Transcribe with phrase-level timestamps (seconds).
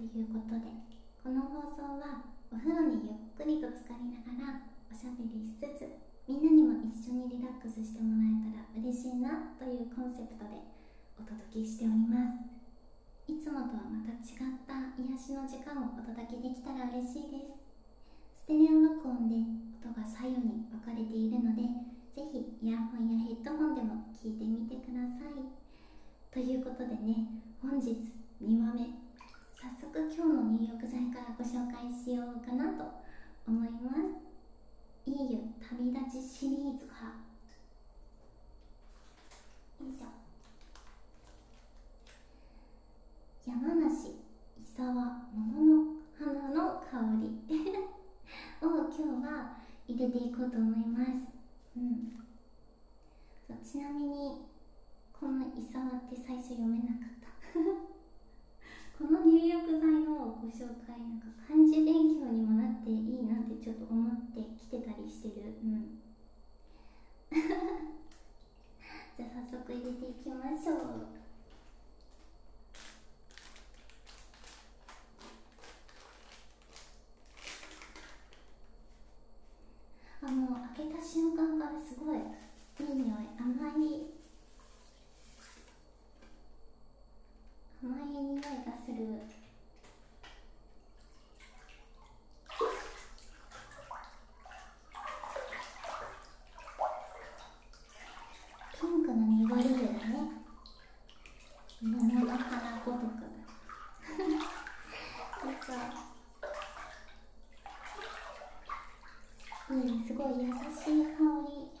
[0.00, 0.64] ということで
[1.20, 5.84] この放送はお風呂にゆっくりと浸かりながらおしゃべりしつつ
[6.24, 10.64] みんなにも一緒にリラックスしてもらえたら嬉しいなというコンセプトで
[11.20, 12.32] お届けしております。
[13.28, 18.48] いつもとはまた違った癒しの時間をお届けできたら嬉しいです。
[18.48, 19.36] ステレオ録音で
[19.84, 21.68] 音が左右に分かれているので
[22.16, 25.44] ぜひイヤホンやヘッドホンでも聞いてみてください。
[26.32, 27.28] ということでね
[27.60, 28.00] 本日
[30.90, 32.84] 日の入浴剤からご紹介しようかなと
[33.46, 34.30] 思います。
[35.06, 37.08] いい湯旅立ちシリーズから
[39.86, 40.06] よいしょ
[43.46, 44.14] 山梨伊
[44.76, 45.74] 沢桃の
[46.18, 47.30] 花の香り。
[48.62, 49.56] を今日は
[49.88, 51.32] 入れていこうと思います。
[51.76, 52.12] うん。
[53.48, 54.46] そうちなみに
[55.12, 57.28] この伊沢って最初読めなかった
[59.00, 65.34] この入浴剤のご紹介なんか漢字勉強にもなっていいなってちょっと思ってきてたりしてる。
[65.62, 66.00] うん。
[69.16, 71.06] じゃあ早速入れていきましょう。
[80.22, 82.20] あもう開けた瞬間からすごいい
[82.92, 83.30] い匂い。
[83.38, 84.20] 甘い
[87.82, 88.96] 甘い匂いがする
[98.78, 100.30] ピンクの濁り湯だね
[101.80, 103.30] 桃の花ごとく
[105.66, 105.72] そ
[109.70, 111.80] うんすごい優しい香り。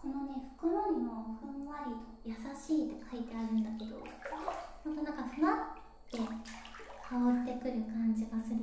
[0.00, 3.98] このね袋にもふんわりと優しいって書いてあるんだけど
[4.86, 8.56] なんとなんかふわって香ってくる感じがする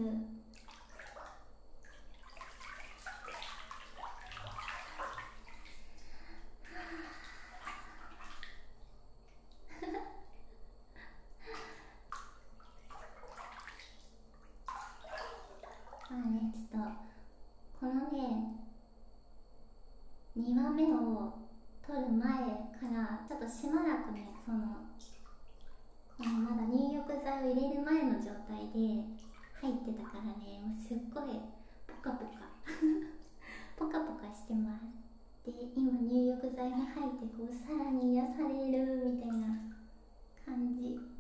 [16.10, 17.08] まあねちょっと
[17.80, 18.58] このね
[20.36, 21.34] 2話目を
[21.86, 24.84] 撮る前からちょっしばらくねその
[26.18, 29.08] このまだ入浴剤を入れる前の状態で
[29.62, 31.40] 入ってたからねもうすっごい
[31.88, 32.44] ポカポカ。
[33.78, 34.84] ポカポカしてます
[35.46, 39.48] で今入浴剤が入ってこうさらに癒されるみたいな
[40.46, 41.00] 感じ。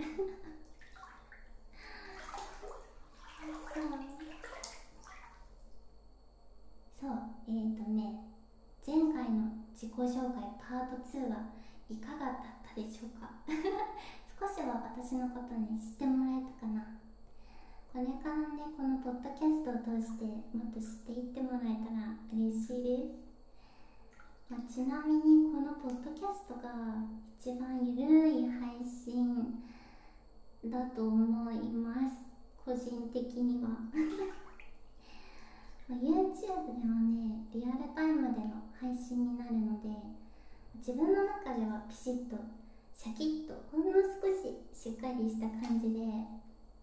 [7.00, 7.10] そう。
[7.10, 7.20] そう。
[7.48, 8.28] えーとね
[8.86, 11.52] 前回の自己紹介パート2は
[11.90, 12.36] いかがだっ
[12.68, 13.32] たでしょうか？
[14.40, 16.84] 少しは私のことに知ってもらえたかな？
[17.92, 23.16] これからねこのポッドキャストを通してもっと知っていってもらえたら嬉しいです、
[24.50, 26.70] まあ、ちなみにこのポッドキャストが
[27.40, 29.64] 一番ゆるい配信
[30.66, 32.28] だと思います。
[32.64, 33.70] 個人的には。
[35.90, 39.88] YouTube ではねリアルタイムでの配信になるので
[40.80, 42.38] 自分の中ではピシッと
[42.94, 46.00] シャキッとほんの少ししっかりした感じで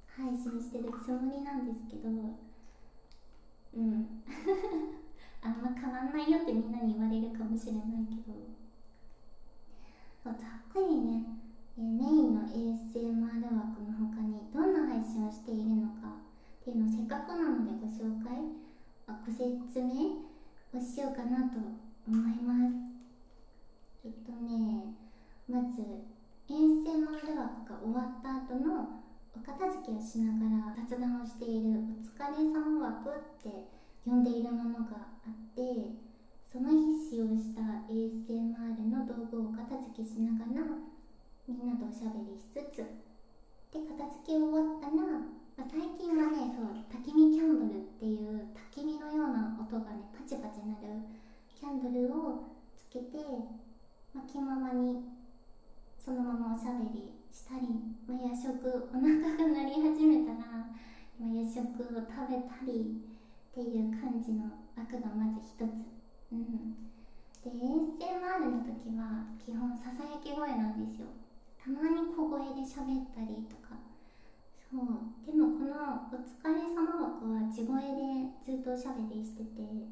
[0.07, 4.23] 配信してるつもりなんですけどうん。
[5.43, 8.65] あんま変わんないよってみんなに言われるかもしれないけど。
[10.25, 10.37] ざっ
[10.73, 11.23] くりね
[11.77, 16.17] メインの ASMR 枠の他にどんな配信をしているのか
[16.63, 18.33] っていうのをせっかくなのでご紹介
[19.07, 20.23] ご説明
[20.73, 21.59] をしようかなと
[22.09, 22.55] 思いま
[22.89, 22.94] す
[24.05, 24.93] えっとね
[25.49, 25.81] まず
[26.45, 29.01] ASMR 枠が終わった後の
[29.33, 33.65] お片付けをしながら雑談をしているお疲れ様枠って
[34.05, 35.89] 呼んでいるものがあって
[36.53, 40.69] その日使用した ASMR の道具をお片付けしながら
[41.49, 42.85] みんなとおしゃべりしつつ
[43.73, 45.01] で片付け終わったら、
[45.57, 51.09] まあ、最近はねそう焚き火キャンドルっていう焚き火のような音がねパチパチ鳴る
[51.57, 53.17] キャンドルをつけて、
[54.15, 55.03] まあ、気ままに
[55.99, 57.67] そのままおしゃべりしたり、
[58.07, 60.71] ま、夜食お腹が鳴り始めたら、
[61.19, 63.03] まあ、夜食を食べたり
[63.51, 64.47] っていう感じの
[64.79, 65.91] 枠がまず一つ。
[66.31, 66.87] うん。
[67.43, 71.11] で ASMR の時は基本ささやき声なんですよ。
[71.59, 73.75] たまに小声で喋ったりとか。
[74.71, 75.27] そう。
[75.27, 79.89] でもこの「お疲れ様枠」は地声でずっとおしゃべりしてて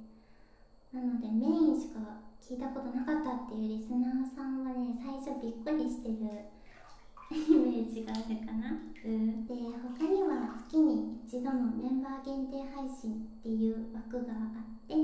[0.92, 6.50] なのでメインしか聞いたことなかったっていうリスナーさんはね最初びっくりしてる
[7.30, 14.98] イメージがあるかな、うん、で他には月に一度のメンバー限定配信っていう枠があって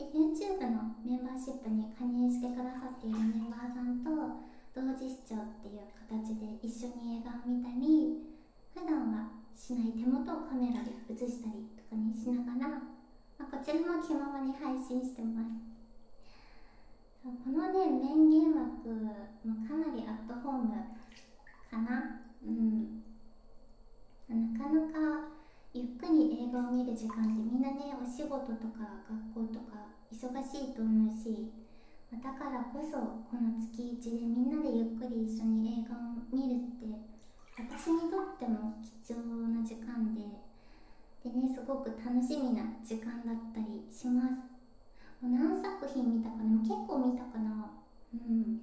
[0.00, 4.08] で YouTube のメンバーシップに加入してくださっているメンバーさんと
[4.72, 8.24] 同時視聴っていう形で一緒に映画を見たり
[8.72, 12.80] 普段はしない手元をカメラで映したりとかにしながら、
[13.36, 15.75] まあ、こちらも気ままに配信してます
[17.26, 20.70] このね面言枠もかなりアットホーム
[21.70, 22.20] かな。
[22.44, 23.02] うん。
[24.28, 25.28] なかなか
[25.72, 31.52] ゆっくり映画を見る時間ってみんなねお仕事とか学校とか忙しいと思うし
[32.10, 32.96] だからこそ
[33.28, 36.88] この月1でみんなでゆっくり一緒に映画を見るって
[37.58, 39.20] 私にとっても貴重
[39.52, 40.22] な時間で
[41.22, 44.55] でねすごく楽しみな時間だったりします。
[45.22, 46.58] 何作品見たかな？
[46.60, 47.70] 結構見たかな。
[48.14, 48.60] うん。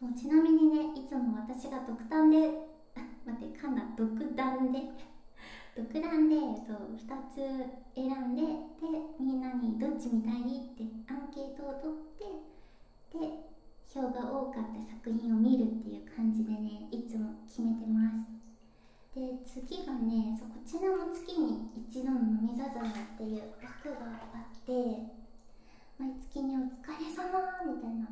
[0.00, 2.38] そうちなみにねいつも私が独断で
[3.26, 3.82] 待って噛んだ。
[3.96, 4.90] 独断で？
[5.76, 6.36] 独断で
[6.66, 7.36] そう2つ
[7.94, 8.48] 選んでで
[9.20, 10.40] みんなにどっち見たい？
[10.40, 13.50] ってアンケートを取ってで
[13.88, 18.39] 票が多かった作品を見るっていう感じでねいつも決めてます。
[19.20, 24.72] で次がねそうこちらも月に一度の飲みざざらっていう枠があって
[26.00, 27.28] 毎月にお疲れ様
[27.68, 28.08] みたいな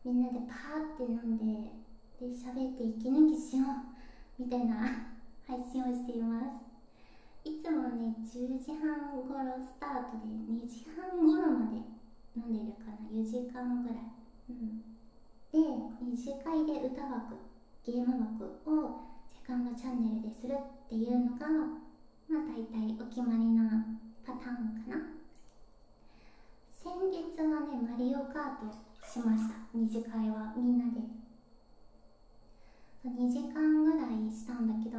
[0.00, 1.76] みんなでパーって飲んで
[2.16, 3.68] で喋って息抜きしよ
[4.40, 5.12] うみたいな
[5.44, 6.64] 配信をしています。
[7.44, 11.84] いつもね10時半頃スタートで2時半頃まで
[12.32, 13.98] 飲んでるかな4時間ぐらい、
[14.48, 14.80] うん、
[15.52, 15.60] で
[16.00, 17.36] 2次会で歌枠
[17.84, 19.15] ゲーム枠を
[19.46, 21.46] セカンドチャンネルでするっていうのが
[22.26, 23.62] まあ大体お決まりな
[24.26, 24.98] パターンかな。
[26.74, 28.66] 先月はねマリオカート
[29.06, 29.54] しました。
[29.70, 30.98] 2次会はみんなで。
[33.06, 34.98] 2時間ぐらいしたんだけど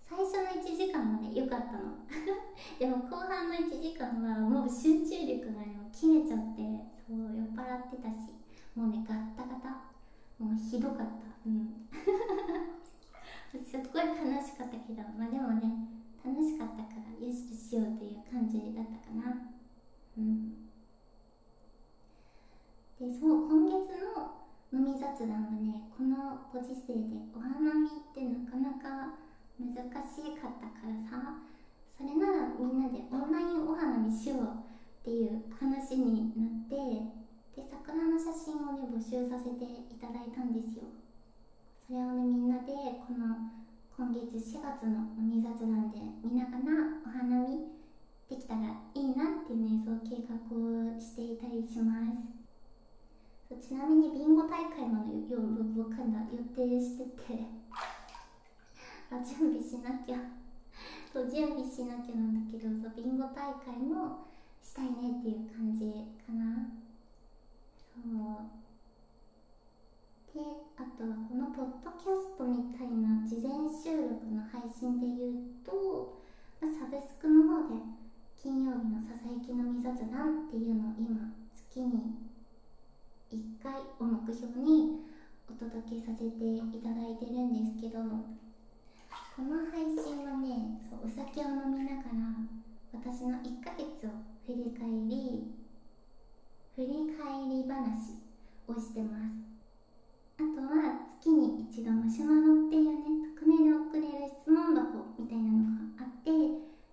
[0.00, 2.08] 最初の1時間もね良かったの。
[2.80, 8.32] でも後半の1時間はもう集中力がも切れちゃってそう酔っ払ってたし。
[8.74, 9.68] もうねガッタガタ。
[10.42, 11.04] もうひどかった。
[11.44, 11.68] うん。
[13.60, 15.92] すっごい悲しかったけどまあでもね
[16.24, 19.52] 楽しかったからよしとしようという感じだったかな。
[20.16, 20.62] うん。
[22.96, 24.40] でそう今月の
[24.72, 29.18] 飲み雑談はねこのご時世でお花見ってなかなか
[29.58, 31.42] 難しかったからさ
[31.90, 34.38] それならみんなでオンラインお花見しよう
[35.02, 41.01] っていう話になってで桜の写真をね募集させていただいたんですよ。
[41.86, 42.72] それをねみんなで
[43.06, 43.36] この
[43.96, 47.68] 今月4月の飲み雑談で見ながらお花見
[48.28, 48.60] できたら
[48.94, 52.42] いいなっていうねそう計画をしていたりします。
[53.48, 55.42] そうちなみにビンゴ大会も夜
[55.76, 57.44] 僕ら予定してて
[59.12, 60.16] あ準備しなきゃ。
[61.12, 64.24] そう準備しなきゃなんだけどそうビンゴ大会も
[64.62, 65.92] したいねっていう感じ
[66.24, 66.70] かな。
[67.92, 68.61] そう。
[70.32, 70.34] あ
[70.96, 76.24] とはこのポッドキャストみたいな事前収録の配信で言うと、
[76.56, 77.76] まあ、サブスクの方で
[78.40, 82.16] 金曜日のささやきのみ雑談っていうのを今月に
[83.28, 85.04] 1回を目標に
[85.44, 92.40] お届けさせていただいてるんですけどこの配信はねそうお酒を飲みながら
[92.88, 94.16] 私の1ヶ月を
[94.48, 95.52] 振り返り
[96.72, 98.16] 振り返り話
[98.64, 99.51] をしてます。
[100.38, 105.64] あとは月に一度マシュマロっていうね匿名で送れる質問箱みたいなの
[105.96, 106.30] があって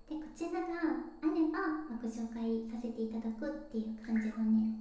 [0.10, 4.74] でこちらがあれば、ま、ご紹介させていただくっていう感じのね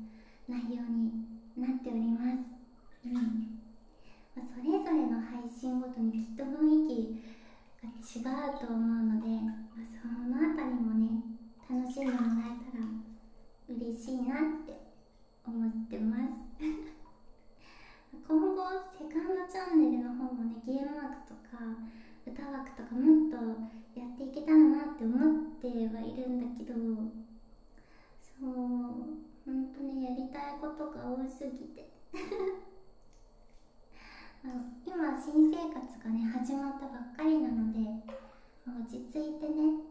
[0.49, 2.41] 内容になっております、
[3.05, 3.61] うん。
[4.33, 7.21] まあ、それぞれの配信ごとにきっと雰囲気
[7.83, 11.21] が違うと思うので、まあ、そのあたりもね
[11.69, 12.89] 楽しんでもらえたら
[13.69, 14.73] 嬉しいなって
[15.45, 16.49] 思ってます
[18.27, 18.63] 今後
[18.97, 21.65] セカンドチャンネルの方もねゲーム枠とか
[22.27, 23.37] 歌枠とかもっと
[23.99, 26.75] やっていけたらなって思ってはいるんだけど
[28.23, 28.55] そう
[29.45, 31.91] ほんとねやりたいことが多すぎて。
[34.87, 37.81] 今新生活がね始まったばっかりなので
[38.65, 39.83] 落ち着いてね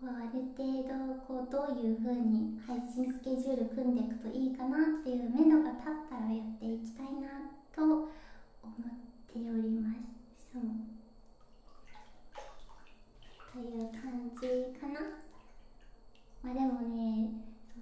[0.00, 8.08] こうある程度こうどういう風に配信スケジュール組んでいくといいかなっていう目処が立ったらやっていきたいなと思っ
[9.30, 10.16] ております
[10.52, 10.62] そう
[13.52, 15.00] という感じかな
[16.42, 17.30] まあでもね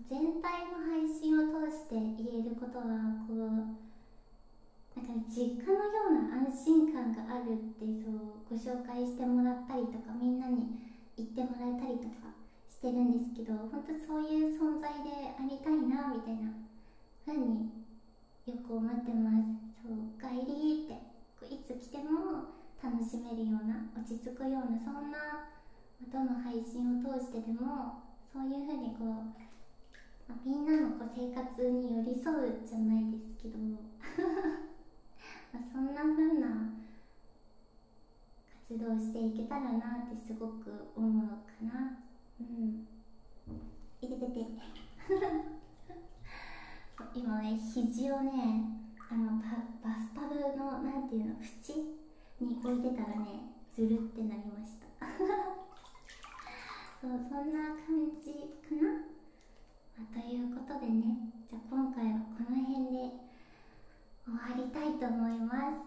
[0.08, 2.84] 全体の配信を通して言えることは
[3.26, 3.84] こう
[4.94, 8.14] なんか実家のような安心感があるってそう
[8.46, 10.78] ご紹介してもらったりとかみんなに
[11.16, 12.30] 言ってもらえたりとか
[12.70, 16.54] してるんですけど本当そういう存在でありたいなみたいな。
[17.26, 17.70] 風に
[18.44, 19.46] よく思ってます。
[19.80, 20.92] そう「帰り」って
[21.48, 25.48] いつ来ても楽しめるような落ち着くようなそんな
[26.12, 29.04] どの配信を通してでもそういうふうにこう、
[30.28, 33.78] まあ、みんなのこう生活に寄り添うじゃないですけどま
[35.72, 36.74] そんな風な
[38.68, 41.98] 活動していけたらなってすごく思うかな。
[42.38, 42.86] うん。
[44.00, 44.46] いててて。
[47.14, 48.62] 今ね肘をね
[49.10, 49.42] あの
[49.82, 51.96] バスタブのなんていうの縁
[52.40, 54.86] に置いてたらねずるってなりました。
[57.00, 58.32] そうそんな感じ
[58.66, 58.82] かな、
[59.98, 61.18] まあ、ということでね。
[61.48, 62.98] じゃあ今回はこの辺で
[64.24, 65.80] 終わりたいと思います。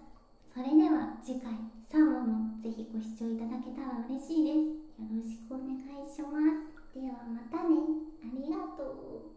[0.54, 1.77] それでは次回。
[1.90, 5.00] 3話もぜひご視聴いただけたら嬉しいです。
[5.00, 6.36] よろしくお願いしま
[6.68, 7.00] す。
[7.00, 7.80] ではまたね。
[8.24, 9.37] ありがとう。